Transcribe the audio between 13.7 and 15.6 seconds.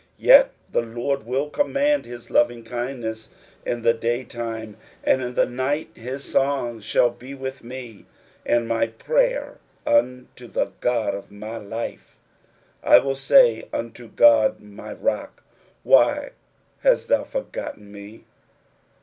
unto God my rock,